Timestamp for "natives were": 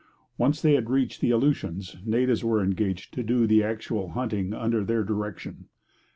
2.03-2.63